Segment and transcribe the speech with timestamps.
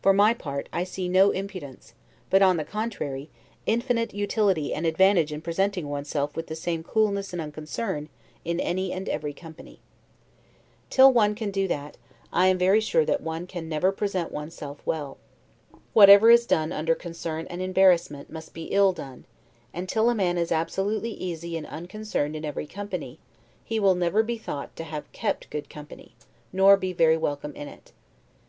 [0.00, 1.94] For my part, I see no impudence,
[2.30, 3.30] but, on the contrary,
[3.66, 8.10] infinite utility and advantage in presenting one's self with the same coolness and unconcern
[8.44, 9.80] in any and every company.
[10.88, 11.96] Till one can do that,
[12.32, 15.18] I am very sure that one can never present one's self well.
[15.94, 19.24] Whatever is done under concern and embarrassment, must be ill done,
[19.74, 23.18] and, till a man is absolutely easy and unconcerned in every company,
[23.64, 26.14] he will never be thought to have kept good company,
[26.52, 27.90] nor be very welcome in it.